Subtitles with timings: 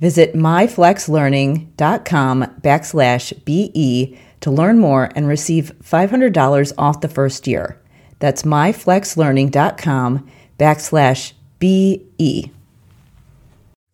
[0.00, 7.78] Visit myflexlearning.com backslash BE to learn more and receive $500 off the first year.
[8.18, 12.50] That's myflexlearning.com backslash BE.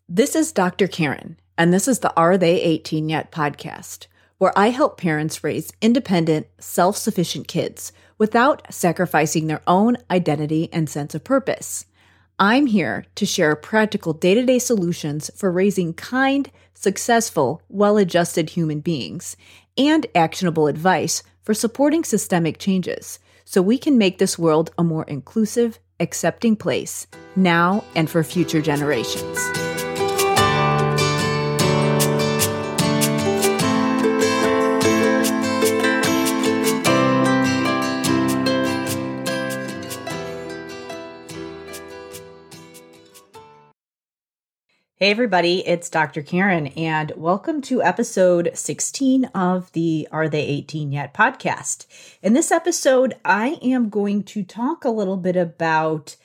[0.08, 0.86] This is Dr.
[0.86, 4.06] Karen, and this is the Are They 18 Yet podcast,
[4.38, 10.88] where I help parents raise independent, self sufficient kids without sacrificing their own identity and
[10.88, 11.86] sense of purpose.
[12.38, 18.50] I'm here to share practical day to day solutions for raising kind, successful, well adjusted
[18.50, 19.38] human beings
[19.78, 25.04] and actionable advice for supporting systemic changes so we can make this world a more
[25.04, 27.06] inclusive, accepting place
[27.36, 29.65] now and for future generations.
[44.98, 46.22] Hey, everybody, it's Dr.
[46.22, 51.84] Karen, and welcome to episode 16 of the Are They 18 Yet podcast.
[52.22, 56.16] In this episode, I am going to talk a little bit about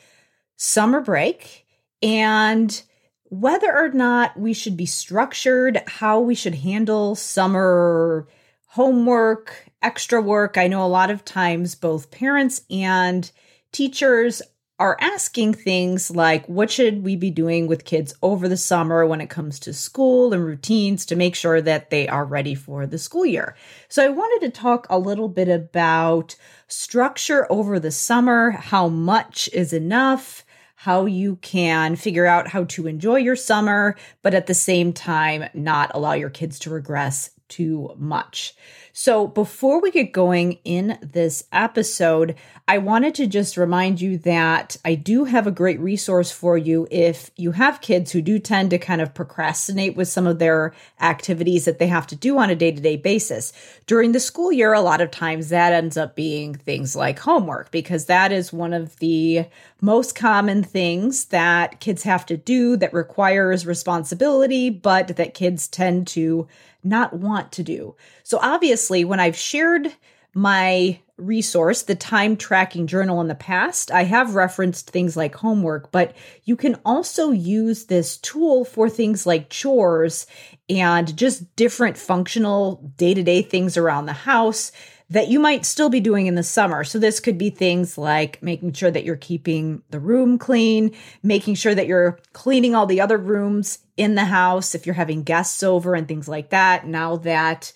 [0.56, 1.66] summer break
[2.02, 2.82] and
[3.24, 8.26] whether or not we should be structured, how we should handle summer
[8.68, 10.58] homework, extra work.
[10.58, 13.30] I know a lot of times both parents and
[13.74, 14.42] teachers
[14.82, 19.22] are asking things like what should we be doing with kids over the summer when
[19.22, 22.98] it comes to school and routines to make sure that they are ready for the
[22.98, 23.56] school year.
[23.90, 26.36] So I wanted to talk a little bit about
[26.68, 30.44] structure over the summer, how much is enough,
[30.74, 35.48] how you can figure out how to enjoy your summer, but at the same time
[35.54, 38.56] not allow your kids to regress too much.
[38.94, 42.36] So, before we get going in this episode,
[42.68, 46.88] I wanted to just remind you that I do have a great resource for you
[46.92, 50.74] if you have kids who do tend to kind of procrastinate with some of their
[51.00, 53.54] activities that they have to do on a day to day basis.
[53.88, 57.72] During the school year, a lot of times that ends up being things like homework,
[57.72, 59.46] because that is one of the
[59.80, 66.08] most common things that kids have to do that requires responsibility, but that kids tend
[66.08, 66.48] to
[66.84, 67.96] not want to do.
[68.24, 69.94] So, obviously, when I've shared
[70.34, 75.92] my resource, the time tracking journal in the past, I have referenced things like homework,
[75.92, 80.26] but you can also use this tool for things like chores
[80.70, 84.72] and just different functional day to day things around the house
[85.12, 86.84] that you might still be doing in the summer.
[86.84, 91.56] So, this could be things like making sure that you're keeping the room clean, making
[91.56, 95.62] sure that you're cleaning all the other rooms in the house if you're having guests
[95.64, 96.88] over and things like that.
[96.88, 97.74] Now that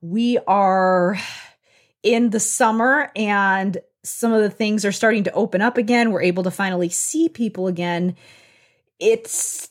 [0.00, 1.18] we are
[2.02, 6.22] in the summer and some of the things are starting to open up again, we're
[6.22, 8.16] able to finally see people again.
[8.98, 9.68] It's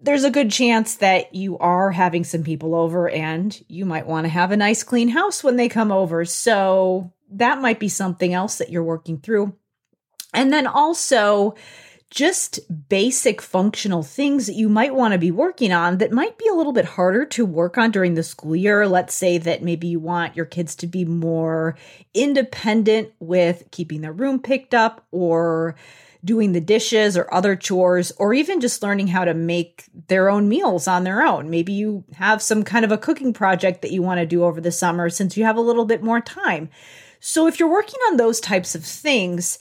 [0.00, 4.24] there's a good chance that you are having some people over and you might want
[4.24, 6.24] to have a nice clean house when they come over.
[6.24, 9.56] So that might be something else that you're working through.
[10.34, 11.54] And then also,
[12.12, 12.60] just
[12.90, 16.54] basic functional things that you might want to be working on that might be a
[16.54, 18.86] little bit harder to work on during the school year.
[18.86, 21.74] Let's say that maybe you want your kids to be more
[22.12, 25.74] independent with keeping their room picked up or
[26.24, 30.48] doing the dishes or other chores, or even just learning how to make their own
[30.48, 31.50] meals on their own.
[31.50, 34.60] Maybe you have some kind of a cooking project that you want to do over
[34.60, 36.68] the summer since you have a little bit more time.
[37.18, 39.58] So if you're working on those types of things,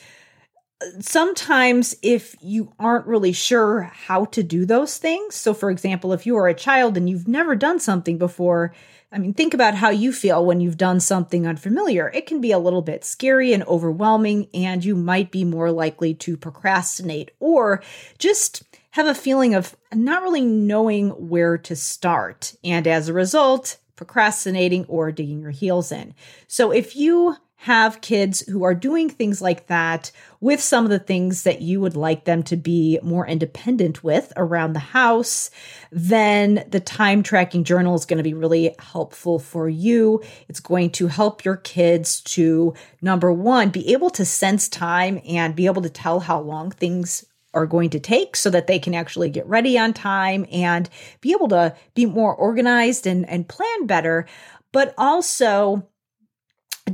[0.99, 6.25] sometimes if you aren't really sure how to do those things, so for example, if
[6.25, 8.73] you are a child and you've never done something before,
[9.11, 12.09] I mean, think about how you feel when you've done something unfamiliar.
[12.13, 16.13] It can be a little bit scary and overwhelming, and you might be more likely
[16.15, 17.83] to procrastinate or
[18.19, 22.55] just have a feeling of not really knowing where to start.
[22.63, 26.15] And as a result, procrastinating or digging your heels in.
[26.47, 30.97] So if you have kids who are doing things like that with some of the
[30.97, 35.51] things that you would like them to be more independent with around the house,
[35.91, 40.23] then the time tracking journal is going to be really helpful for you.
[40.49, 45.55] It's going to help your kids to, number one, be able to sense time and
[45.55, 47.23] be able to tell how long things
[47.53, 51.31] are going to take so that they can actually get ready on time and be
[51.31, 54.25] able to be more organized and, and plan better,
[54.71, 55.87] but also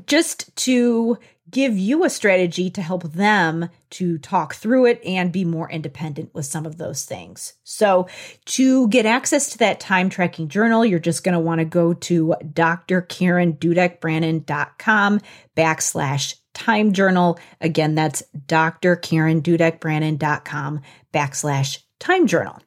[0.05, 1.17] just to
[1.49, 6.33] give you a strategy to help them to talk through it and be more independent
[6.33, 7.53] with some of those things.
[7.63, 8.09] So,
[8.45, 11.93] to get access to that time tracking journal, you're just going to want to go
[11.93, 15.21] to drkarendudekbrannan.com
[15.55, 17.39] backslash time journal.
[17.61, 20.81] Again, that's drkarendudekbrannan.com
[21.13, 22.59] backslash time journal.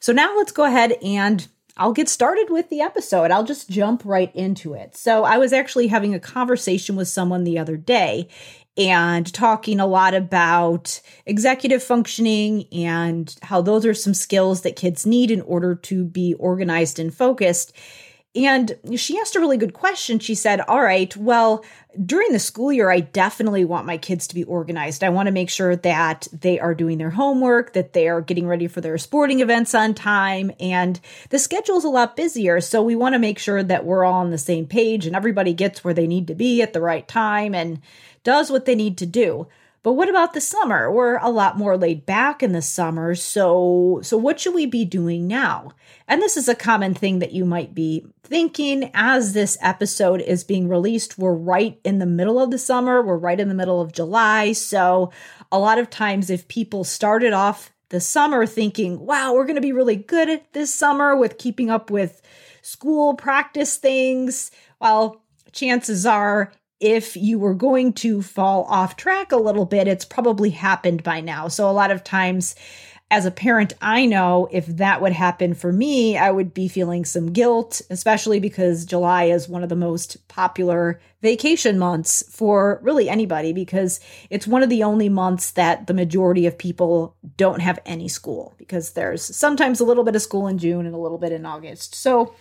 [0.00, 3.30] So, now let's go ahead and I'll get started with the episode.
[3.30, 4.96] I'll just jump right into it.
[4.96, 8.28] So, I was actually having a conversation with someone the other day
[8.76, 15.06] and talking a lot about executive functioning and how those are some skills that kids
[15.06, 17.72] need in order to be organized and focused.
[18.36, 20.18] And she asked a really good question.
[20.18, 21.64] She said, All right, well,
[22.04, 25.04] during the school year, I definitely want my kids to be organized.
[25.04, 28.48] I want to make sure that they are doing their homework, that they are getting
[28.48, 30.98] ready for their sporting events on time, and
[31.30, 32.60] the schedule is a lot busier.
[32.60, 35.52] So we want to make sure that we're all on the same page and everybody
[35.52, 37.80] gets where they need to be at the right time and
[38.24, 39.46] does what they need to do.
[39.84, 40.90] But what about the summer?
[40.90, 43.14] We're a lot more laid back in the summer.
[43.14, 45.72] So, so what should we be doing now?
[46.08, 50.42] And this is a common thing that you might be thinking as this episode is
[50.42, 51.18] being released.
[51.18, 53.02] We're right in the middle of the summer.
[53.02, 54.52] We're right in the middle of July.
[54.52, 55.12] So,
[55.52, 59.60] a lot of times if people started off the summer thinking, wow, we're going to
[59.60, 62.22] be really good at this summer with keeping up with
[62.62, 65.22] school practice things, well,
[65.52, 66.52] chances are
[66.84, 71.18] if you were going to fall off track a little bit, it's probably happened by
[71.18, 71.48] now.
[71.48, 72.54] So, a lot of times,
[73.10, 77.06] as a parent, I know if that would happen for me, I would be feeling
[77.06, 83.08] some guilt, especially because July is one of the most popular vacation months for really
[83.08, 83.98] anybody because
[84.28, 88.54] it's one of the only months that the majority of people don't have any school
[88.58, 91.46] because there's sometimes a little bit of school in June and a little bit in
[91.46, 91.94] August.
[91.94, 92.34] So,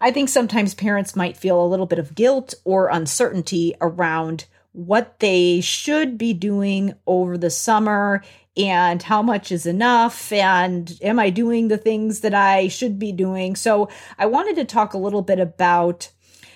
[0.00, 5.20] I think sometimes parents might feel a little bit of guilt or uncertainty around what
[5.20, 8.22] they should be doing over the summer
[8.56, 13.12] and how much is enough and am I doing the things that I should be
[13.12, 13.56] doing.
[13.56, 13.88] So,
[14.18, 16.10] I wanted to talk a little bit about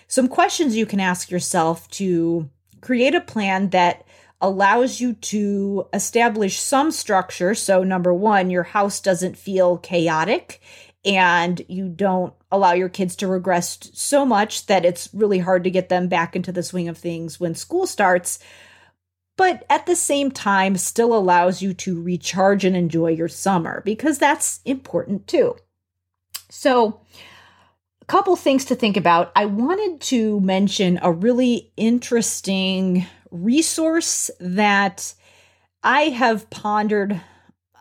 [0.07, 2.51] some questions you can ask yourself to
[2.81, 4.05] create a plan that
[4.41, 7.55] allows you to establish some structure.
[7.55, 10.61] So, number one, your house doesn't feel chaotic
[11.05, 15.71] and you don't allow your kids to regress so much that it's really hard to
[15.71, 18.39] get them back into the swing of things when school starts
[19.41, 24.19] but at the same time still allows you to recharge and enjoy your summer because
[24.19, 25.57] that's important too.
[26.51, 27.01] So,
[28.03, 29.33] a couple things to think about.
[29.35, 35.15] I wanted to mention a really interesting resource that
[35.83, 37.19] I have pondered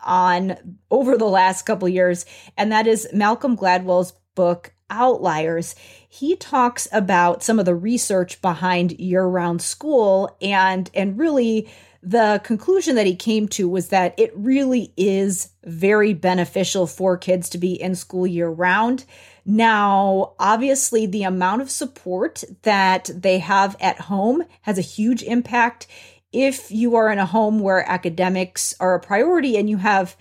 [0.02, 2.24] on over the last couple years,
[2.56, 5.74] and that is Malcolm Gladwell's book Outliers.
[6.08, 11.70] He talks about some of the research behind year-round school and and really
[12.02, 17.50] the conclusion that he came to was that it really is very beneficial for kids
[17.50, 19.04] to be in school year round.
[19.44, 25.86] Now, obviously, the amount of support that they have at home has a huge impact
[26.32, 30.16] if you are in a home where academics are a priority and you have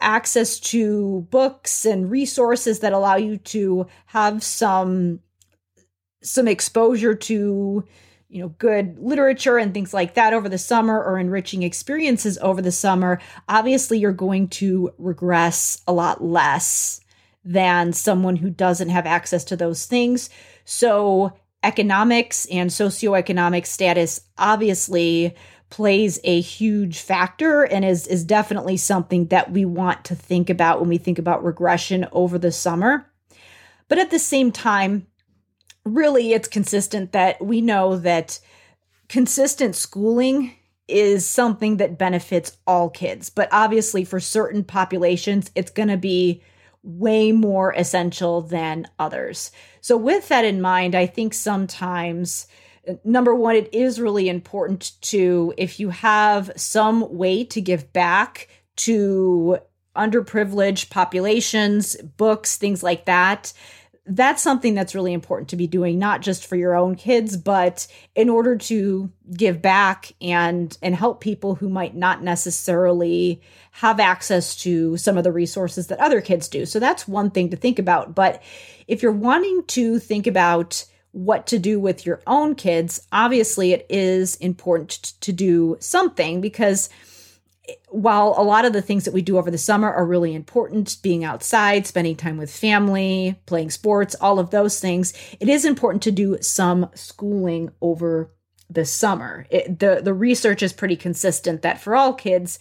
[0.00, 5.20] access to books and resources that allow you to have some
[6.22, 7.84] some exposure to
[8.28, 12.60] you know good literature and things like that over the summer or enriching experiences over
[12.60, 17.00] the summer obviously you're going to regress a lot less
[17.48, 20.28] than someone who doesn't have access to those things.
[20.66, 25.34] So economics and socioeconomic status obviously
[25.70, 30.80] plays a huge factor and is is definitely something that we want to think about
[30.80, 33.10] when we think about regression over the summer.
[33.88, 35.06] But at the same time,
[35.84, 38.40] really it's consistent that we know that
[39.08, 40.54] consistent schooling
[40.86, 43.28] is something that benefits all kids.
[43.30, 46.42] But obviously, for certain populations, it's going to be
[46.82, 49.50] way more essential than others.
[49.80, 52.46] So, with that in mind, I think sometimes
[53.04, 58.48] number one, it is really important to, if you have some way to give back
[58.76, 59.58] to
[59.96, 63.52] underprivileged populations, books, things like that,
[64.10, 67.86] that's something that's really important to be doing not just for your own kids but
[68.14, 73.42] in order to give back and and help people who might not necessarily
[73.78, 76.66] have access to some of the resources that other kids do.
[76.66, 78.12] So that's one thing to think about.
[78.12, 78.42] But
[78.88, 83.86] if you're wanting to think about what to do with your own kids obviously it
[83.88, 86.88] is important to do something because
[87.68, 90.34] eh, while a lot of the things that we do over the summer are really
[90.34, 95.64] important, being outside, spending time with family, playing sports, all of those things, it is
[95.64, 98.30] important to do some schooling over
[98.70, 99.46] the summer.
[99.50, 102.58] It, the the research is pretty consistent that for all kids,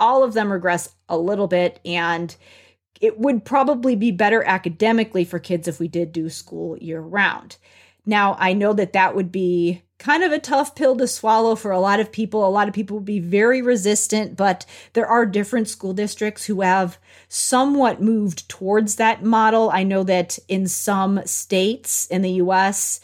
[0.00, 2.34] all of them regress a little bit and
[3.00, 7.56] it would probably be better academically for kids if we did do school year round.
[8.06, 11.70] Now, I know that that would be kind of a tough pill to swallow for
[11.70, 12.46] a lot of people.
[12.46, 16.60] A lot of people will be very resistant, but there are different school districts who
[16.60, 19.70] have somewhat moved towards that model.
[19.72, 23.00] I know that in some states in the US,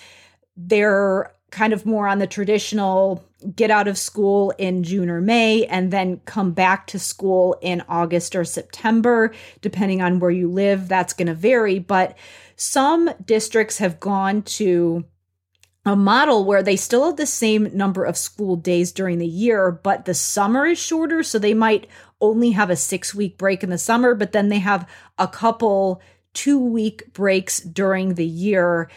[0.57, 5.64] they're kind of more on the traditional get out of school in June or May
[5.66, 10.88] and then come back to school in August or September, depending on where you live.
[10.88, 12.16] That's going to vary, but
[12.57, 15.04] some districts have gone to
[15.87, 19.71] a model where they still have the same number of school days during the year,
[19.71, 21.23] but the summer is shorter.
[21.23, 21.87] So they might
[22.21, 24.88] only have a six week break in the summer, but then they have
[25.19, 26.02] a couple
[26.35, 28.90] two week breaks during the year,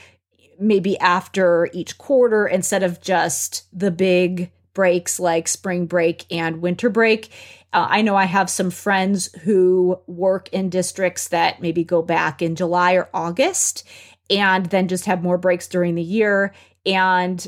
[0.63, 6.89] maybe after each quarter, instead of just the big breaks like spring break and winter
[6.89, 7.29] break.
[7.71, 12.41] Uh, I know I have some friends who work in districts that maybe go back
[12.41, 13.87] in July or August
[14.29, 16.53] and then just have more breaks during the year.
[16.85, 17.45] And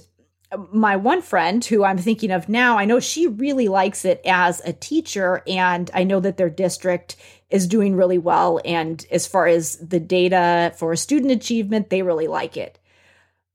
[0.71, 4.61] my one friend who I'm thinking of now, I know she really likes it as
[4.63, 7.15] a teacher, and I know that their district
[7.49, 8.61] is doing really well.
[8.63, 12.79] And as far as the data for student achievement, they really like it.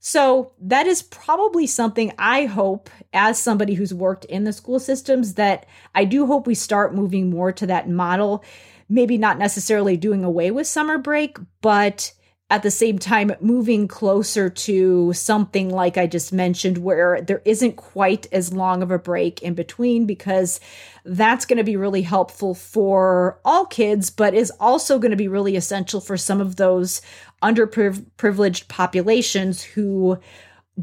[0.03, 5.35] So that is probably something I hope, as somebody who's worked in the school systems,
[5.35, 8.43] that I do hope we start moving more to that model.
[8.89, 12.13] Maybe not necessarily doing away with summer break, but
[12.51, 17.77] at the same time moving closer to something like I just mentioned, where there isn't
[17.77, 20.59] quite as long of a break in between, because
[21.05, 25.29] that's going to be really helpful for all kids, but is also going to be
[25.29, 27.01] really essential for some of those
[27.41, 30.19] underprivileged populations who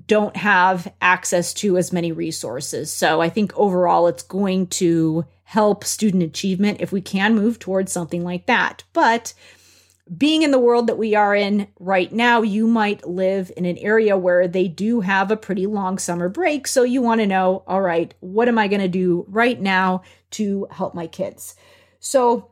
[0.05, 2.91] don't have access to as many resources.
[2.91, 7.91] So I think overall it's going to help student achievement if we can move towards
[7.91, 8.83] something like that.
[8.93, 9.33] But
[10.15, 13.77] being in the world that we are in right now, you might live in an
[13.77, 16.67] area where they do have a pretty long summer break.
[16.67, 20.03] So you want to know, all right, what am I going to do right now
[20.31, 21.55] to help my kids?
[21.99, 22.51] So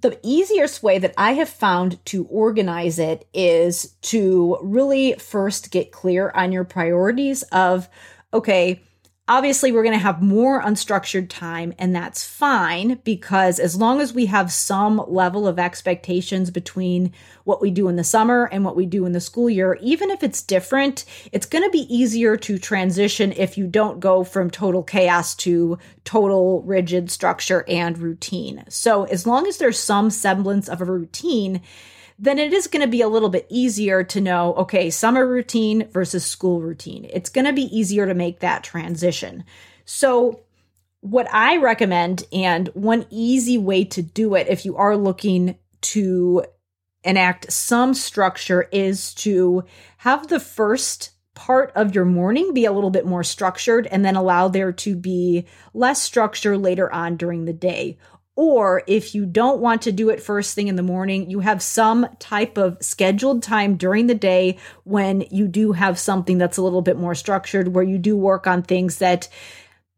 [0.00, 5.90] the easiest way that I have found to organize it is to really first get
[5.90, 7.88] clear on your priorities of,
[8.32, 8.82] okay,
[9.30, 14.12] Obviously, we're going to have more unstructured time, and that's fine because as long as
[14.12, 17.12] we have some level of expectations between
[17.44, 20.10] what we do in the summer and what we do in the school year, even
[20.10, 24.50] if it's different, it's going to be easier to transition if you don't go from
[24.50, 28.64] total chaos to total rigid structure and routine.
[28.68, 31.60] So, as long as there's some semblance of a routine,
[32.22, 35.88] then it is going to be a little bit easier to know okay, summer routine
[35.88, 37.08] versus school routine.
[37.10, 39.44] It's going to be easier to make that transition.
[39.86, 40.40] So,
[41.00, 46.44] what I recommend, and one easy way to do it if you are looking to
[47.02, 49.64] enact some structure, is to
[49.96, 54.14] have the first part of your morning be a little bit more structured and then
[54.14, 57.96] allow there to be less structure later on during the day.
[58.42, 61.60] Or if you don't want to do it first thing in the morning, you have
[61.60, 66.62] some type of scheduled time during the day when you do have something that's a
[66.62, 69.28] little bit more structured, where you do work on things that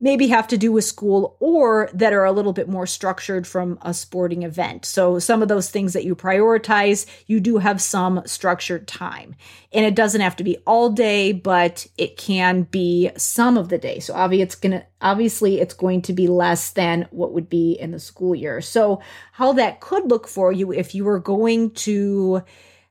[0.02, 3.78] maybe have to do with school or that are a little bit more structured from
[3.82, 4.85] a sporting event.
[4.85, 9.37] So some of those things that you prioritize, you do have some structured time.
[9.73, 13.78] And it doesn't have to be all day, but it can be some of the
[13.78, 14.00] day.
[14.00, 17.73] So obviously it's going to obviously it's going to be less than what would be
[17.73, 18.61] in the school year.
[18.61, 19.00] So
[19.32, 22.42] how that could look for you if you were going to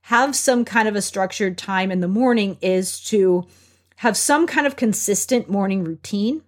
[0.04, 3.46] have some kind of a structured time in the morning is to
[3.98, 6.42] have some kind of consistent morning routine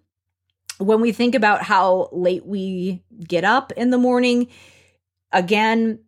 [0.83, 4.47] when we think about how late we get up in the morning,
[5.31, 5.99] again,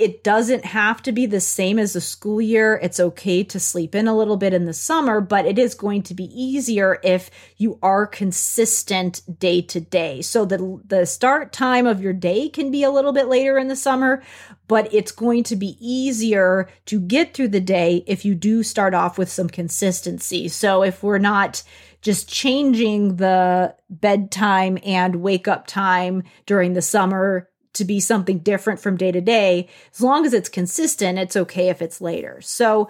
[0.00, 2.80] it doesn't have to be the same as the school year.
[2.82, 6.04] It's okay to sleep in a little bit in the summer, but it is going
[6.04, 10.22] to be easier if you are consistent day to day.
[10.22, 13.68] So the the start time of your day can be a little bit later in
[13.68, 14.22] the summer,
[14.68, 18.94] but it's going to be easier to get through the day if you do start
[18.94, 20.48] off with some consistency.
[20.48, 21.62] So if we're not
[22.02, 28.80] just changing the bedtime and wake up time during the summer to be something different
[28.80, 29.68] from day to day.
[29.94, 32.40] As long as it's consistent, it's okay if it's later.
[32.40, 32.88] So,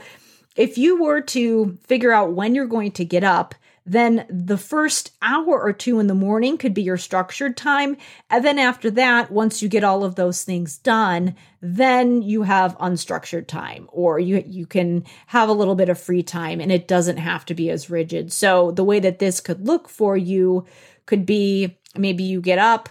[0.56, 3.54] if you were to figure out when you're going to get up,
[3.90, 7.96] then the first hour or two in the morning could be your structured time.
[8.30, 12.78] And then after that, once you get all of those things done, then you have
[12.78, 16.86] unstructured time or you, you can have a little bit of free time and it
[16.86, 18.32] doesn't have to be as rigid.
[18.32, 20.66] So the way that this could look for you
[21.06, 22.88] could be maybe you get up,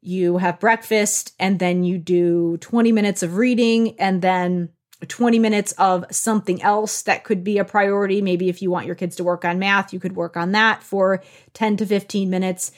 [0.00, 4.70] you have breakfast, and then you do 20 minutes of reading and then
[5.08, 8.20] 20 minutes of something else that could be a priority.
[8.20, 10.82] Maybe if you want your kids to work on math, you could work on that
[10.82, 11.22] for
[11.54, 12.72] 10 to 15 minutes.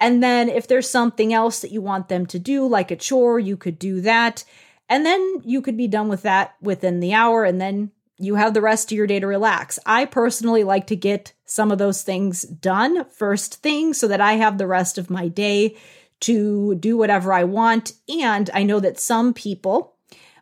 [0.00, 3.38] And then if there's something else that you want them to do, like a chore,
[3.38, 4.44] you could do that.
[4.88, 7.44] And then you could be done with that within the hour.
[7.44, 9.78] And then you have the rest of your day to relax.
[9.86, 14.34] I personally like to get some of those things done first thing so that I
[14.34, 15.76] have the rest of my day
[16.20, 17.92] to do whatever I want.
[18.08, 19.94] And I know that some people,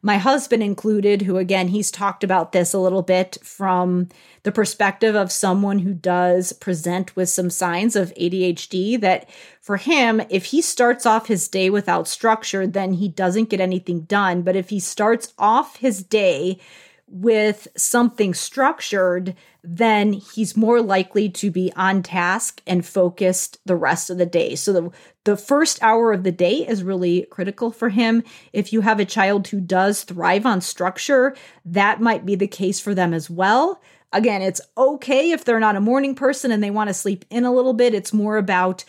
[0.07, 4.09] my husband included, who again, he's talked about this a little bit from
[4.45, 9.01] the perspective of someone who does present with some signs of ADHD.
[9.01, 9.29] That
[9.61, 14.03] for him, if he starts off his day without structure, then he doesn't get anything
[14.03, 14.43] done.
[14.43, 16.61] But if he starts off his day
[17.09, 19.35] with something structured,
[19.65, 24.55] then he's more likely to be on task and focused the rest of the day.
[24.55, 24.91] So the,
[25.27, 28.23] the first hour of the day is really critical for him.
[28.53, 32.79] If you have a child who does thrive on structure, that might be the case
[32.79, 33.83] for them as well.
[34.13, 37.45] Again, it's okay if they're not a morning person and they want to sleep in
[37.45, 37.93] a little bit.
[37.93, 38.85] It's more about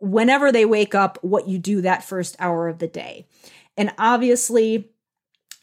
[0.00, 3.28] whenever they wake up, what you do that first hour of the day.
[3.76, 4.90] And obviously,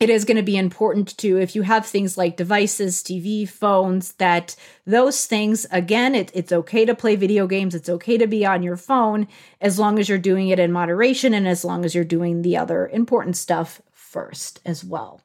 [0.04, 4.14] it is going to be important to if you have things like devices tv phones
[4.14, 8.46] that those things again it, it's okay to play video games it's okay to be
[8.46, 9.28] on your phone
[9.62, 12.58] as long as you're doing it in moderation and as long as you're doing the
[12.58, 13.82] other important stuff
[14.14, 15.22] first as well.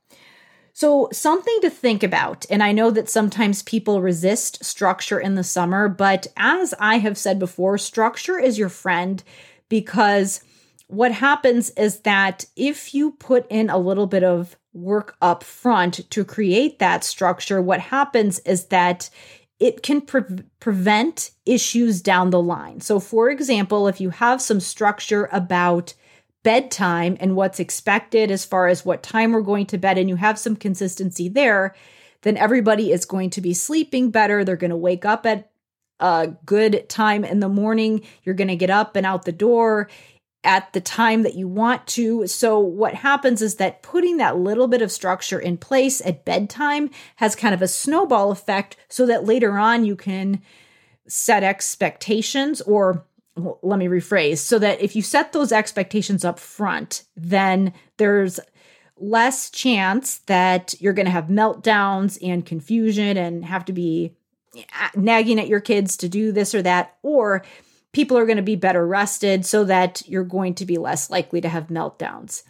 [0.72, 5.42] So something to think about and i know that sometimes people resist structure in the
[5.42, 9.24] summer but as i have said before structure is your friend
[9.68, 10.40] because
[10.86, 16.08] what happens is that if you put in a little bit of work up front
[16.10, 19.10] to create that structure, what happens is that
[19.58, 22.80] it can pre- prevent issues down the line.
[22.80, 25.94] So, for example, if you have some structure about
[26.44, 30.16] bedtime and what's expected as far as what time we're going to bed, and you
[30.16, 31.74] have some consistency there,
[32.22, 34.44] then everybody is going to be sleeping better.
[34.44, 35.50] They're going to wake up at
[36.00, 38.02] a good time in the morning.
[38.22, 39.88] You're going to get up and out the door
[40.44, 42.26] at the time that you want to.
[42.26, 46.90] So, what happens is that putting that little bit of structure in place at bedtime
[47.16, 50.40] has kind of a snowball effect so that later on you can
[51.06, 53.04] set expectations or
[53.36, 58.40] well, let me rephrase so that if you set those expectations up front, then there's
[58.96, 64.12] less chance that you're going to have meltdowns and confusion and have to be
[64.56, 67.44] eh, nagging at your kids to do this or that or
[67.92, 71.40] people are going to be better rested so that you're going to be less likely
[71.40, 72.42] to have meltdowns.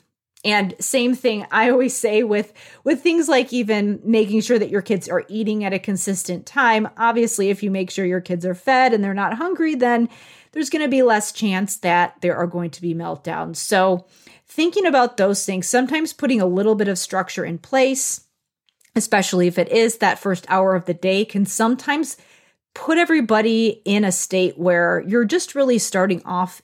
[0.45, 2.53] And same thing i always say with
[2.85, 6.89] with things like even making sure that your kids are eating at a consistent time.
[6.97, 10.09] Obviously if you make sure your kids are fed and they're not hungry then
[10.53, 13.57] there's going to be less chance that there are going to be meltdowns.
[13.57, 14.07] So
[14.47, 18.25] thinking about those things sometimes putting a little bit of structure in place
[18.95, 22.17] especially if it is that first hour of the day can sometimes
[22.79, 26.63] put everybody in a state where you're just really starting off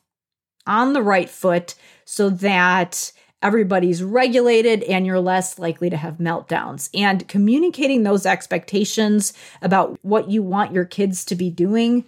[0.64, 1.74] on the right foot
[2.04, 3.10] so that
[3.42, 6.88] everybody's regulated and you're less likely to have meltdowns.
[6.94, 12.04] And communicating those expectations about what you want your kids to be doing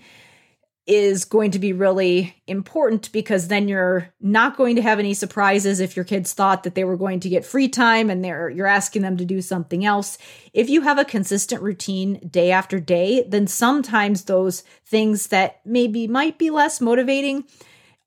[0.87, 5.81] is going to be really important because then you're not going to have any surprises
[5.81, 8.69] if your kids thought that they were going to get free time and they're you're
[8.69, 10.17] asking them to do something else.
[10.53, 16.07] If you have a consistent routine day after day, then sometimes those things that maybe
[16.07, 17.45] might be less motivating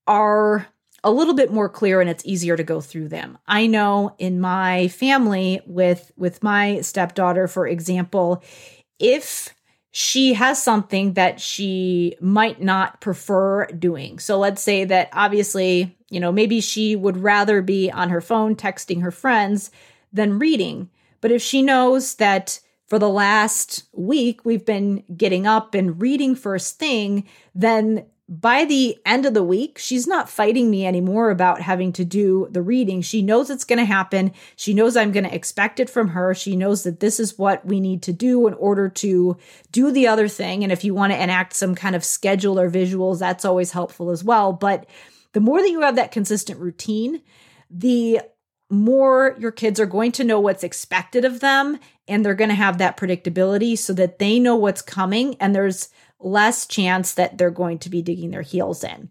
[0.07, 0.67] are
[1.03, 3.37] a little bit more clear and it's easier to go through them.
[3.45, 8.41] I know in my family with with my stepdaughter for example,
[8.99, 9.53] if
[9.91, 14.19] she has something that she might not prefer doing.
[14.19, 18.55] So let's say that obviously, you know, maybe she would rather be on her phone
[18.55, 19.71] texting her friends
[20.13, 20.89] than reading.
[21.21, 26.35] But if she knows that for the last week we've been getting up and reading
[26.35, 31.61] first thing, then by the end of the week, she's not fighting me anymore about
[31.61, 33.01] having to do the reading.
[33.01, 34.33] She knows it's going to happen.
[34.55, 36.35] She knows I'm going to expect it from her.
[36.35, 39.35] She knows that this is what we need to do in order to
[39.71, 40.61] do the other thing.
[40.61, 44.11] And if you want to enact some kind of schedule or visuals, that's always helpful
[44.11, 44.53] as well.
[44.53, 44.85] But
[45.33, 47.23] the more that you have that consistent routine,
[47.71, 48.21] the
[48.69, 52.55] more your kids are going to know what's expected of them and they're going to
[52.55, 57.51] have that predictability so that they know what's coming and there's less chance that they're
[57.51, 59.09] going to be digging their heels in.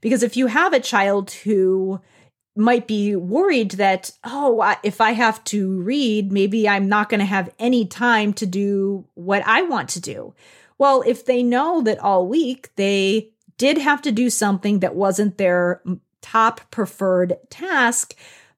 [0.00, 2.00] Because if you have a child who
[2.56, 7.26] might be worried that, oh, if I have to read, maybe I'm not going to
[7.26, 10.34] have any time to do what I want to do.
[10.78, 15.38] Well, if they know that all week they did have to do something that wasn't
[15.38, 15.82] their
[16.22, 18.14] top preferred task,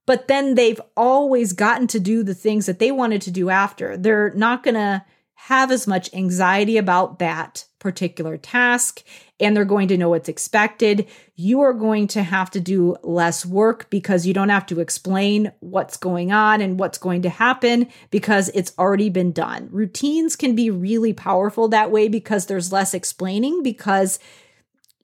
[0.07, 3.96] but then they've always gotten to do the things that they wanted to do after,
[3.96, 5.05] they're not going to
[5.46, 9.02] have as much anxiety about that particular task
[9.40, 11.09] and they're going to know what's expected.
[11.35, 15.50] You are going to have to do less work because you don't have to explain
[15.59, 19.68] what's going on and what's going to happen because it's already been done.
[19.72, 24.20] Routines can be really powerful that way because there's less explaining because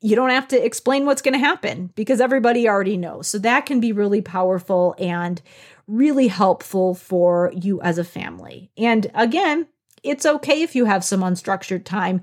[0.00, 3.26] you don't have to explain what's going to happen because everybody already knows.
[3.26, 5.42] So that can be really powerful and
[5.88, 8.70] really helpful for you as a family.
[8.78, 9.66] And again,
[10.08, 12.20] it's okay if you have some unstructured time.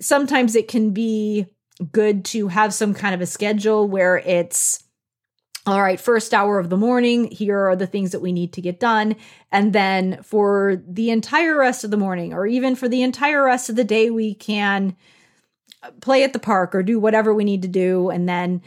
[0.00, 1.46] Sometimes it can be
[1.92, 4.82] good to have some kind of a schedule where it's
[5.66, 8.62] all right, first hour of the morning, here are the things that we need to
[8.62, 9.16] get done.
[9.52, 13.68] And then for the entire rest of the morning, or even for the entire rest
[13.68, 14.96] of the day, we can
[16.00, 18.08] play at the park or do whatever we need to do.
[18.08, 18.62] And then,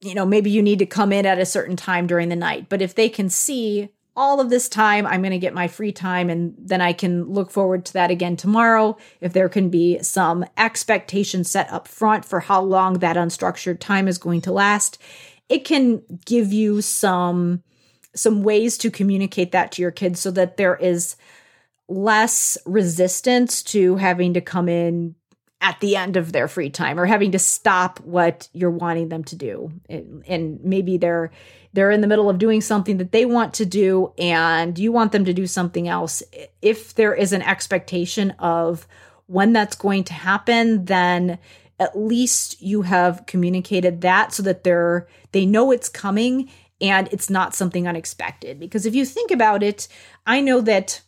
[0.00, 2.70] you know, maybe you need to come in at a certain time during the night.
[2.70, 5.06] But if they can see, all of this time.
[5.06, 8.10] I'm going to get my free time and then I can look forward to that
[8.10, 8.96] again tomorrow.
[9.20, 14.08] If there can be some expectation set up front for how long that unstructured time
[14.08, 14.98] is going to last,
[15.48, 17.62] it can give you some
[18.16, 21.16] some ways to communicate that to your kids so that there is
[21.88, 25.16] less resistance to having to come in
[25.64, 29.24] at the end of their free time or having to stop what you're wanting them
[29.24, 29.72] to do.
[29.88, 31.30] And, and, maybe they're
[31.72, 35.10] they're in the middle of doing something that they want to do and you want
[35.12, 36.22] them to do something else.
[36.60, 38.86] If there is an expectation of
[39.26, 41.38] when that's going to happen then
[41.80, 46.50] at least you have communicated that so that they're they know it's coming
[46.80, 48.60] and it's not something unexpected.
[48.60, 49.88] Because if you think about it
[50.26, 51.00] i know that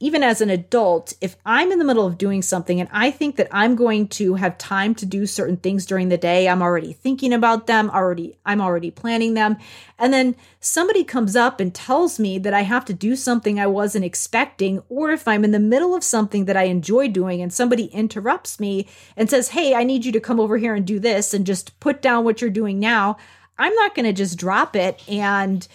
[0.00, 3.36] even as an adult, if I'm in the middle of doing something and I think
[3.36, 6.92] that I'm going to have time to do certain things during the day, I'm already
[6.92, 9.56] thinking about them, already I'm already planning them,
[9.98, 13.66] and then somebody comes up and tells me that I have to do something I
[13.66, 17.52] wasn't expecting, or if I'm in the middle of something that I enjoy doing and
[17.52, 20.98] somebody interrupts me and says, "Hey, I need you to come over here and do
[20.98, 23.16] this and just put down what you're doing now."
[23.56, 25.66] I'm not going to just drop it and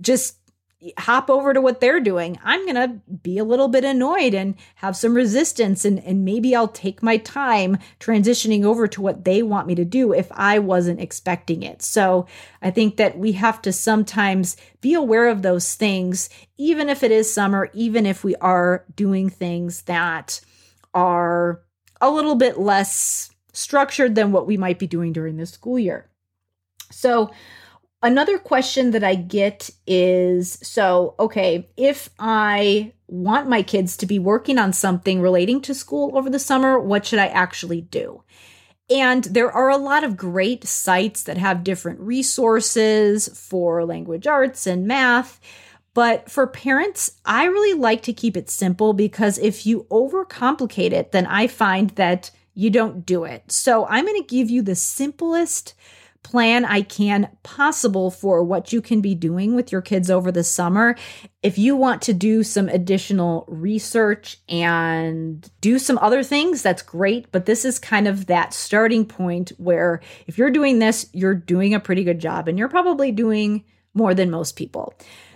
[0.00, 0.36] just
[0.98, 2.38] hop over to what they're doing.
[2.44, 6.54] I'm going to be a little bit annoyed and have some resistance and and maybe
[6.54, 10.58] I'll take my time transitioning over to what they want me to do if I
[10.58, 11.82] wasn't expecting it.
[11.82, 12.26] So,
[12.60, 17.10] I think that we have to sometimes be aware of those things even if it
[17.10, 20.40] is summer, even if we are doing things that
[20.92, 21.60] are
[22.00, 26.08] a little bit less structured than what we might be doing during the school year.
[26.90, 27.30] So,
[28.04, 34.18] Another question that I get is so, okay, if I want my kids to be
[34.18, 38.22] working on something relating to school over the summer, what should I actually do?
[38.90, 44.66] And there are a lot of great sites that have different resources for language arts
[44.66, 45.40] and math.
[45.94, 51.12] But for parents, I really like to keep it simple because if you overcomplicate it,
[51.12, 53.50] then I find that you don't do it.
[53.50, 55.72] So I'm going to give you the simplest
[56.24, 60.42] plan I can possible for what you can be doing with your kids over the
[60.42, 60.96] summer.
[61.42, 67.30] If you want to do some additional research and do some other things, that's great.
[67.30, 71.74] But this is kind of that starting point where if you're doing this, you're doing
[71.74, 74.94] a pretty good job and you're probably doing more than most people.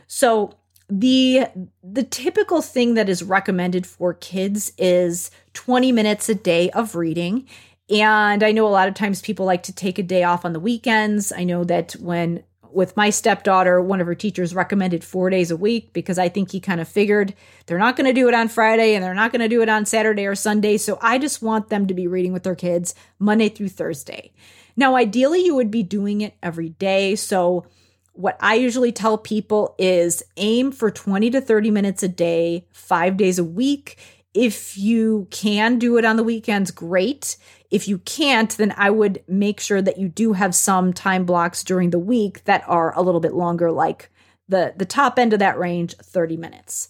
[0.09, 0.55] So
[0.91, 1.47] the
[1.83, 7.47] the typical thing that is recommended for kids is 20 minutes a day of reading
[7.91, 10.53] and I know a lot of times people like to take a day off on
[10.53, 11.33] the weekends.
[11.33, 15.57] I know that when with my stepdaughter, one of her teachers recommended four days a
[15.57, 17.35] week because I think he kind of figured
[17.67, 19.69] they're not going to do it on Friday and they're not going to do it
[19.69, 20.77] on Saturday or Sunday.
[20.77, 24.33] So I just want them to be reading with their kids Monday through Thursday.
[24.77, 27.17] Now, ideally, you would be doing it every day.
[27.17, 27.67] So
[28.13, 33.17] what I usually tell people is aim for 20 to 30 minutes a day, five
[33.17, 33.97] days a week.
[34.35, 37.37] If you can do it on the weekends, great.
[37.71, 41.65] If you can't, then I would make sure that you do have some time blocks
[41.65, 44.11] during the week that are a little bit longer, like
[44.49, 46.89] the, the top end of that range, 30 minutes.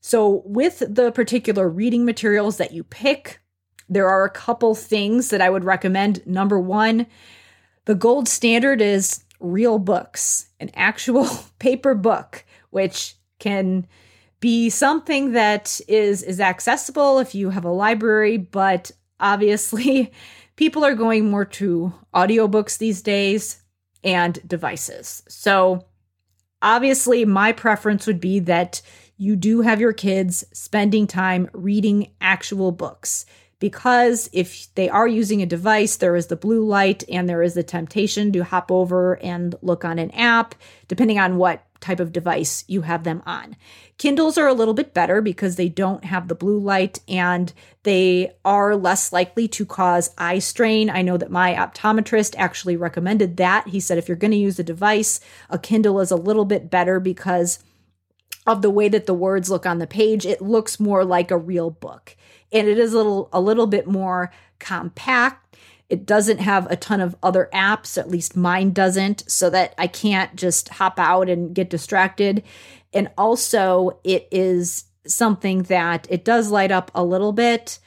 [0.00, 3.40] So, with the particular reading materials that you pick,
[3.88, 6.26] there are a couple things that I would recommend.
[6.26, 7.06] Number one,
[7.84, 13.86] the gold standard is real books, an actual paper book, which can
[14.42, 20.12] be something that is is accessible if you have a library, but obviously
[20.56, 23.62] people are going more to audiobooks these days
[24.04, 25.22] and devices.
[25.28, 25.86] So
[26.60, 28.82] obviously my preference would be that
[29.16, 33.24] you do have your kids spending time reading actual books
[33.60, 37.54] because if they are using a device, there is the blue light and there is
[37.54, 40.56] the temptation to hop over and look on an app,
[40.88, 43.56] depending on what type of device you have them on.
[43.98, 48.32] Kindles are a little bit better because they don't have the blue light and they
[48.44, 50.88] are less likely to cause eye strain.
[50.88, 53.68] I know that my optometrist actually recommended that.
[53.68, 56.70] He said if you're going to use a device, a Kindle is a little bit
[56.70, 57.58] better because
[58.46, 60.24] of the way that the words look on the page.
[60.24, 62.16] It looks more like a real book
[62.52, 65.51] and it is a little a little bit more compact
[65.92, 69.88] it doesn't have a ton of other apps, at least mine doesn't, so that I
[69.88, 72.42] can't just hop out and get distracted.
[72.94, 77.78] And also, it is something that it does light up a little bit,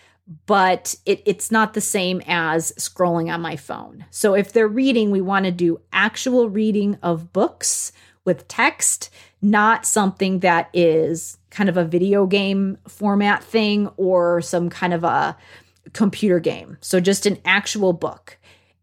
[0.45, 4.05] but it, it's not the same as scrolling on my phone.
[4.11, 7.91] So, if they're reading, we want to do actual reading of books
[8.23, 9.09] with text,
[9.41, 15.03] not something that is kind of a video game format thing or some kind of
[15.03, 15.35] a
[15.95, 16.77] computer game.
[16.81, 18.37] So just an actual book.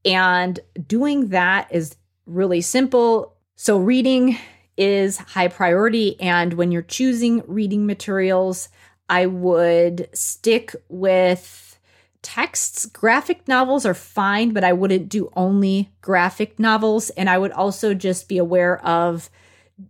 [0.05, 1.95] And doing that is
[2.27, 3.37] really simple.
[3.55, 4.37] So reading
[4.77, 6.19] is high priority.
[6.21, 8.69] And when you're choosing reading materials,
[9.09, 11.79] I would stick with
[12.23, 12.87] texts.
[12.87, 17.11] Graphic novels are fine, but I wouldn't do only graphic novels.
[17.11, 19.29] And I would also just be aware of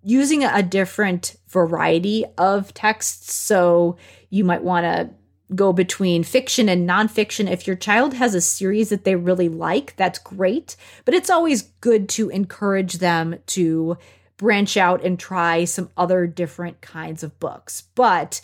[0.02, 3.34] using a different variety of texts.
[3.34, 3.96] So
[4.30, 5.10] you might want to
[5.54, 7.50] go between fiction and nonfiction.
[7.50, 10.76] If your child has a series that they really like, that's great.
[11.04, 13.96] But it's always good to encourage them to
[14.36, 17.84] branch out and try some other different kinds of books.
[17.94, 18.40] But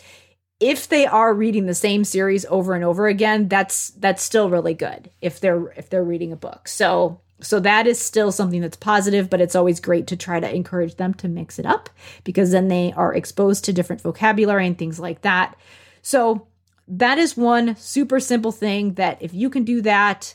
[0.59, 4.73] if they are reading the same series over and over again, that's that's still really
[4.73, 6.67] good if they're if they're reading a book.
[6.67, 10.53] So so that is still something that's positive, but it's always great to try to
[10.53, 11.89] encourage them to mix it up
[12.23, 15.55] because then they are exposed to different vocabulary and things like that.
[16.01, 16.47] So
[16.89, 20.33] that is one super simple thing that if you can do that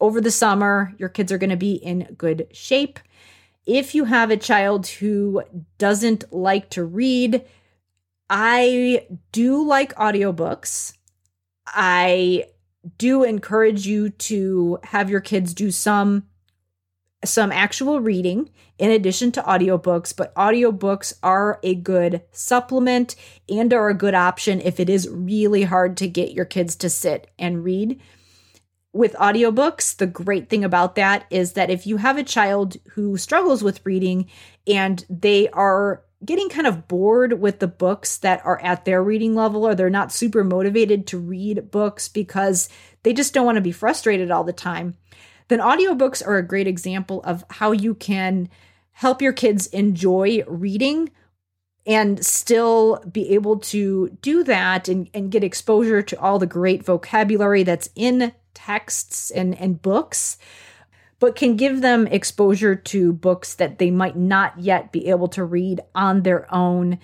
[0.00, 2.98] over the summer, your kids are going to be in good shape.
[3.66, 5.42] If you have a child who
[5.78, 7.44] doesn't like to read,
[8.28, 10.94] I do like audiobooks.
[11.66, 12.46] I
[12.98, 16.24] do encourage you to have your kids do some
[17.24, 23.14] some actual reading in addition to audiobooks, but audiobooks are a good supplement
[23.48, 26.90] and are a good option if it is really hard to get your kids to
[26.90, 28.00] sit and read.
[28.92, 33.16] With audiobooks, the great thing about that is that if you have a child who
[33.16, 34.28] struggles with reading
[34.66, 39.34] and they are getting kind of bored with the books that are at their reading
[39.34, 42.68] level or they're not super motivated to read books because
[43.02, 44.96] they just don't want to be frustrated all the time,
[45.48, 48.48] then audiobooks are a great example of how you can
[48.92, 51.10] help your kids enjoy reading
[51.86, 56.84] and still be able to do that and, and get exposure to all the great
[56.84, 60.38] vocabulary that's in texts and, and books,
[61.18, 65.44] but can give them exposure to books that they might not yet be able to
[65.44, 66.98] read on their own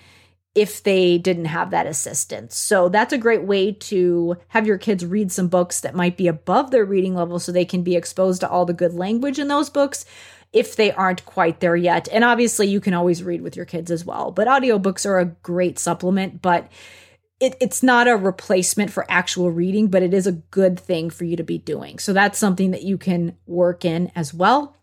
[0.53, 2.57] if they didn't have that assistance.
[2.57, 6.27] So that's a great way to have your kids read some books that might be
[6.27, 9.47] above their reading level so they can be exposed to all the good language in
[9.47, 10.03] those books
[10.51, 12.09] if they aren't quite there yet.
[12.11, 14.31] And obviously you can always read with your kids as well.
[14.31, 16.69] But audiobooks are a great supplement, but
[17.39, 21.23] it, it's not a replacement for actual reading, but it is a good thing for
[21.23, 21.97] you to be doing.
[21.97, 24.75] So that's something that you can work in as well.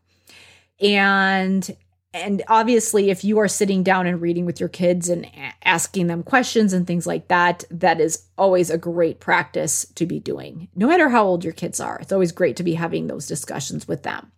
[0.81, 1.77] And
[2.15, 5.31] and obviously if you are sitting down and reading with your kids and
[5.65, 10.19] asking them questions and things like that that is always a great practice to be
[10.19, 10.69] doing.
[10.75, 13.87] No matter how old your kids are it's always great to be having those discussions
[13.87, 14.33] with them.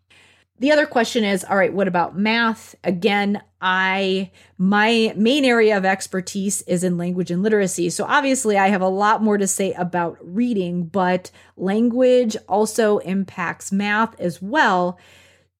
[0.59, 2.75] The other question is all right what about math?
[2.83, 7.91] Again i my main area of expertise is in language and literacy.
[7.91, 13.71] So obviously i have a lot more to say about reading but language also impacts
[13.71, 14.99] math as well.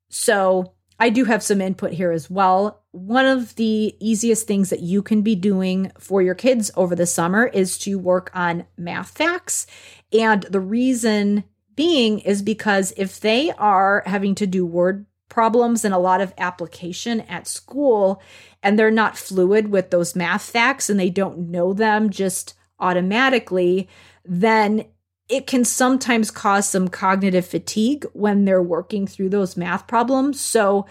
[0.09, 2.83] So I do have some input here as well.
[2.93, 7.07] One of the easiest things that you can be doing for your kids over the
[7.07, 9.67] summer is to work on math facts.
[10.13, 15.95] And the reason being is because if they are having to do word problems and
[15.95, 18.21] a lot of application at school
[18.63, 23.89] and they're not fluid with those math facts and they don't know them just automatically,
[24.27, 24.85] then
[25.31, 30.41] it can sometimes cause some cognitive fatigue when they're working through those math problems.
[30.41, 30.87] So,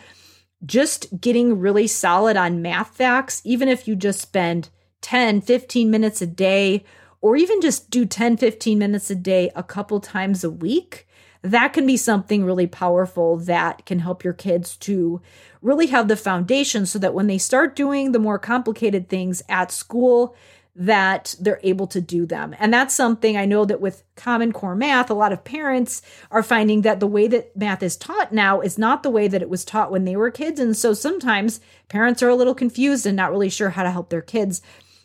[0.65, 4.69] just getting really solid on math facts, even if you just spend
[5.01, 6.83] 10, 15 minutes a day,
[7.21, 11.07] or even just do 10, 15 minutes a day a couple times a week,
[11.41, 15.21] that can be something really powerful that can help your kids to
[15.61, 19.71] really have the foundation so that when they start doing the more complicated things at
[19.71, 20.35] school,
[20.79, 22.55] that they're able to do them.
[22.57, 26.41] And that's something I know that with Common Core math, a lot of parents are
[26.41, 29.49] finding that the way that math is taught now is not the way that it
[29.49, 30.57] was taught when they were kids.
[30.57, 34.09] And so sometimes parents are a little confused and not really sure how to help
[34.09, 34.61] their kids.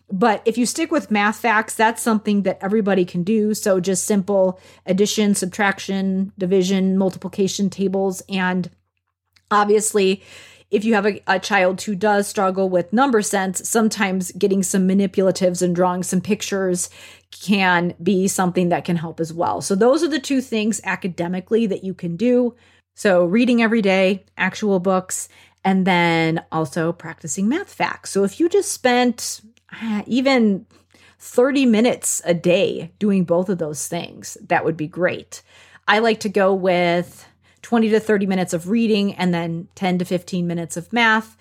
[0.08, 3.52] But if you stick with math facts, that's something that everybody can do.
[3.52, 8.22] So just simple addition, subtraction, division, multiplication tables.
[8.28, 8.70] And
[9.50, 10.22] obviously,
[10.70, 14.88] if you have a, a, child who does struggle with number sense, sometimes getting some
[14.88, 16.90] manipulatives and drawing some pictures
[17.30, 19.60] can be something that can help as well.
[19.60, 22.54] So, those are the two things academically that you can do.
[22.94, 25.28] So, reading every day, actual books,
[25.64, 28.10] and then also practicing math facts.
[28.10, 29.40] So, if you just spent
[29.82, 30.66] uh, even
[31.18, 35.42] 30 minutes a day doing both of those things, that would be great.
[35.86, 37.26] I like to go with
[37.74, 41.36] 20 to 30 minutes of reading and then 10 to 15 minutes of math.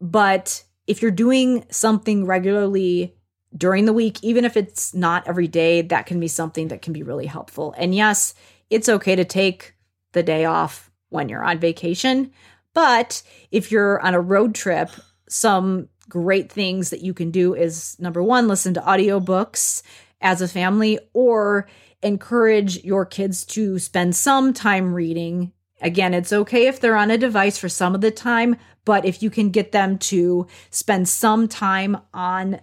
[0.00, 3.14] But if you're doing something regularly
[3.56, 6.92] during the week, even if it's not every day, that can be something that can
[6.92, 7.72] be really helpful.
[7.78, 8.34] And yes,
[8.68, 9.76] it's okay to take
[10.10, 12.32] the day off when you're on vacation.
[12.74, 14.90] But if you're on a road trip,
[15.28, 19.82] some great things that you can do is number one, listen to audiobooks
[20.20, 21.68] as a family, or
[22.02, 25.52] encourage your kids to spend some time reading.
[25.80, 29.22] Again, it's okay if they're on a device for some of the time, but if
[29.22, 32.60] you can get them to spend some time on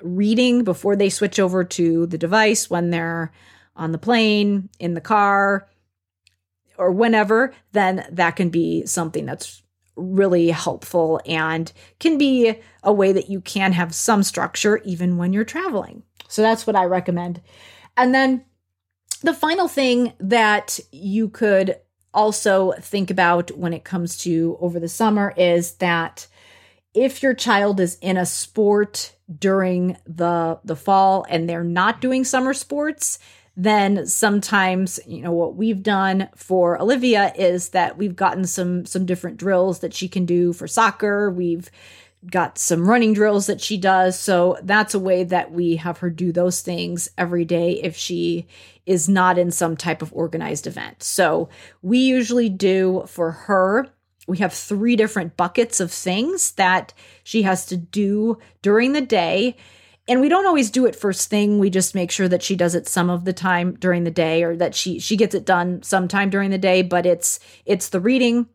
[0.00, 3.32] reading before they switch over to the device when they're
[3.76, 5.68] on the plane, in the car,
[6.78, 9.62] or whenever, then that can be something that's
[9.96, 15.32] really helpful and can be a way that you can have some structure even when
[15.32, 16.02] you're traveling.
[16.28, 17.40] So that's what I recommend.
[17.96, 18.44] And then
[19.22, 21.76] the final thing that you could
[22.14, 26.26] also think about when it comes to over the summer is that
[26.94, 32.24] if your child is in a sport during the the fall and they're not doing
[32.24, 33.18] summer sports
[33.56, 39.06] then sometimes you know what we've done for Olivia is that we've gotten some some
[39.06, 41.30] different drills that she can do for soccer.
[41.30, 41.70] We've
[42.30, 44.18] got some running drills that she does.
[44.18, 48.46] So that's a way that we have her do those things every day if she
[48.86, 51.02] is not in some type of organized event.
[51.02, 51.48] So
[51.82, 53.88] we usually do for her,
[54.26, 59.56] we have three different buckets of things that she has to do during the day.
[60.06, 61.58] And we don't always do it first thing.
[61.58, 64.42] We just make sure that she does it some of the time during the day
[64.42, 68.00] or that she she gets it done sometime during the day, but it's it's the
[68.00, 68.46] reading,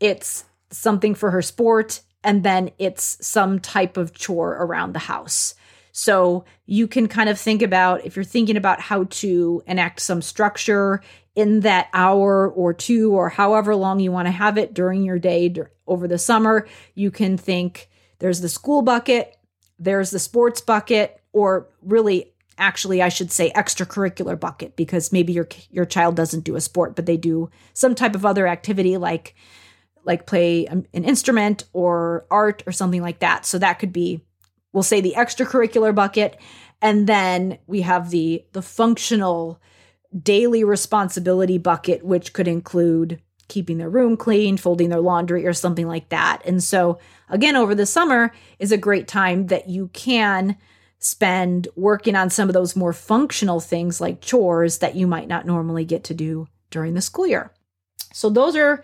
[0.00, 5.54] it's something for her sport and then it's some type of chore around the house.
[5.92, 10.20] So you can kind of think about if you're thinking about how to enact some
[10.20, 11.00] structure
[11.34, 15.18] in that hour or two or however long you want to have it during your
[15.18, 15.54] day
[15.86, 17.88] over the summer, you can think
[18.18, 19.34] there's the school bucket,
[19.78, 25.48] there's the sports bucket, or really actually I should say extracurricular bucket because maybe your
[25.70, 29.34] your child doesn't do a sport but they do some type of other activity like
[30.08, 33.46] like play um, an instrument or art or something like that.
[33.46, 34.24] So that could be
[34.72, 36.40] we'll say the extracurricular bucket
[36.82, 39.60] and then we have the the functional
[40.20, 45.86] daily responsibility bucket which could include keeping their room clean, folding their laundry or something
[45.86, 46.42] like that.
[46.44, 50.56] And so again over the summer is a great time that you can
[51.00, 55.46] spend working on some of those more functional things like chores that you might not
[55.46, 57.52] normally get to do during the school year.
[58.12, 58.82] So those are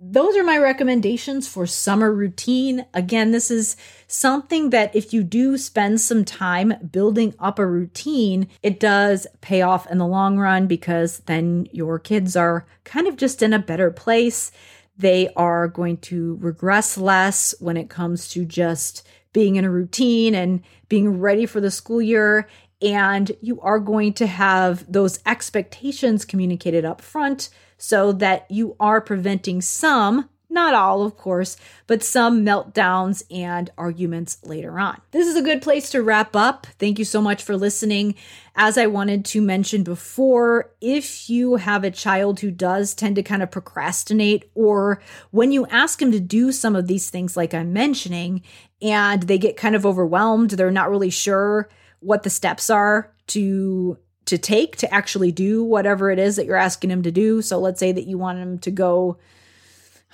[0.00, 2.86] those are my recommendations for summer routine.
[2.94, 3.76] Again, this is
[4.06, 9.62] something that if you do spend some time building up a routine, it does pay
[9.62, 13.58] off in the long run because then your kids are kind of just in a
[13.58, 14.52] better place.
[14.96, 20.34] They are going to regress less when it comes to just being in a routine
[20.34, 22.48] and being ready for the school year.
[22.80, 27.48] And you are going to have those expectations communicated up front
[27.78, 31.56] so that you are preventing some, not all, of course,
[31.86, 35.00] but some meltdowns and arguments later on.
[35.10, 36.66] This is a good place to wrap up.
[36.78, 38.14] Thank you so much for listening.
[38.56, 43.22] As I wanted to mention before, if you have a child who does tend to
[43.22, 45.00] kind of procrastinate, or
[45.30, 48.42] when you ask him to do some of these things, like I'm mentioning,
[48.82, 51.68] and they get kind of overwhelmed, they're not really sure
[52.00, 53.98] what the steps are to
[54.28, 57.40] to take to actually do whatever it is that you're asking him to do.
[57.40, 59.16] So let's say that you want him to go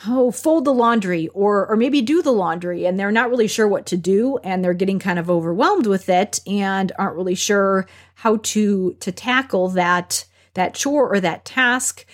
[0.07, 3.67] oh fold the laundry or or maybe do the laundry and they're not really sure
[3.67, 7.87] what to do and they're getting kind of overwhelmed with it and aren't really sure
[8.15, 12.07] how to to tackle that that chore or that task.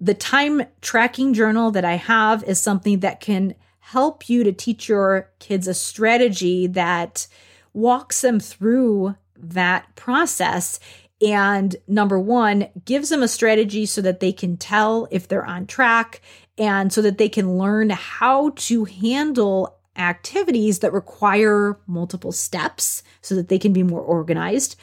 [0.00, 4.88] The time tracking journal that I have is something that can help you to teach
[4.88, 7.26] your kids a strategy that
[7.74, 10.80] walks them through that process
[11.22, 15.66] and number one, gives them a strategy so that they can tell if they're on
[15.66, 16.20] track
[16.58, 23.34] and so that they can learn how to handle activities that require multiple steps so
[23.34, 24.76] that they can be more organized,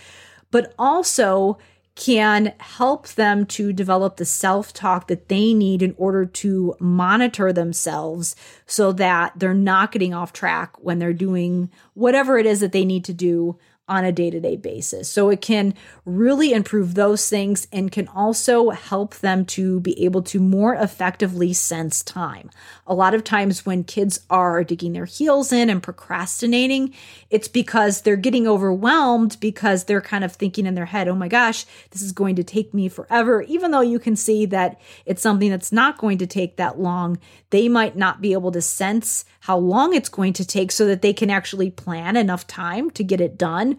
[0.49, 1.57] but also
[1.95, 7.53] can help them to develop the self talk that they need in order to monitor
[7.53, 12.71] themselves so that they're not getting off track when they're doing whatever it is that
[12.71, 13.57] they need to do
[13.93, 15.07] on a day to day basis.
[15.07, 20.23] So it can really improve those things and can also help them to be able
[20.23, 22.49] to more effectively sense time.
[22.87, 26.95] A lot of times when kids are digging their heels in and procrastinating,
[27.29, 31.27] it's because they're getting overwhelmed because they're kind of thinking in their head, oh my
[31.27, 33.43] gosh, this is going to take me forever.
[33.43, 37.19] Even though you can see that it's something that's not going to take that long,
[37.51, 41.01] they might not be able to sense how long it's going to take so that
[41.01, 43.77] they can actually plan enough time to get it done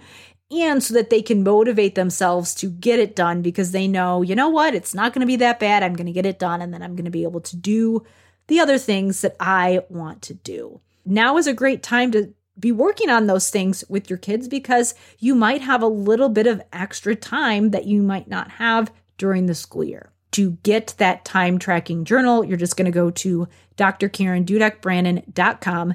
[0.51, 4.35] and so that they can motivate themselves to get it done because they know, you
[4.35, 5.83] know what, it's not going to be that bad.
[5.83, 8.05] I'm going to get it done and then I'm going to be able to do
[8.49, 10.83] the other things that I want to do.
[11.07, 14.95] Now is a great time to be working on those things with your kids because
[15.19, 19.47] you might have a little bit of extra time that you might not have during
[19.47, 20.11] the school year.
[20.35, 25.95] To get that time tracking journal, you're just going to go to drkarendudekbrannan.com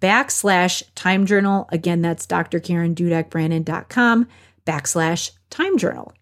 [0.00, 1.68] backslash time journal.
[1.70, 4.28] Again, that's drkarendudekbrannan.com
[4.66, 6.12] backslash time journal.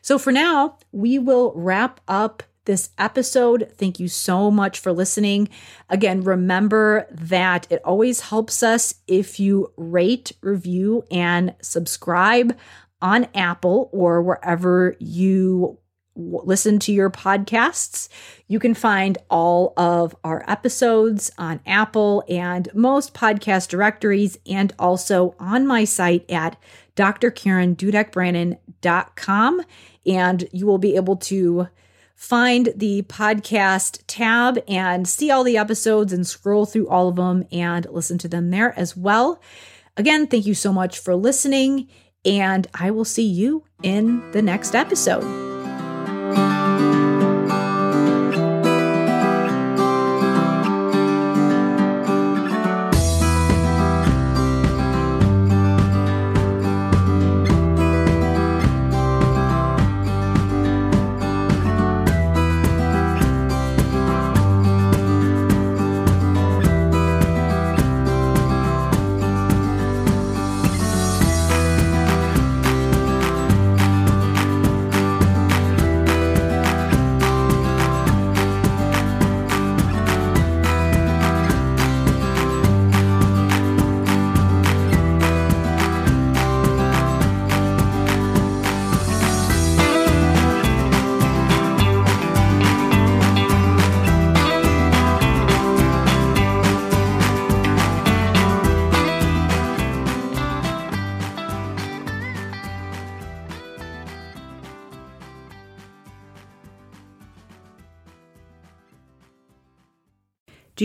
[0.00, 3.72] So for now, we will wrap up this episode.
[3.76, 5.48] Thank you so much for listening.
[5.88, 12.56] Again, remember that it always helps us if you rate, review, and subscribe
[13.00, 15.78] on Apple or wherever you
[16.16, 18.08] listen to your podcasts.
[18.48, 25.34] You can find all of our episodes on Apple and most podcast directories and also
[25.38, 26.56] on my site at
[26.96, 29.62] drkarendudekbrannan.com.
[30.06, 31.68] And you will be able to
[32.14, 37.46] find the podcast tab and see all the episodes and scroll through all of them
[37.52, 39.40] and listen to them there as well.
[39.96, 41.88] Again, thank you so much for listening,
[42.24, 45.55] and I will see you in the next episode.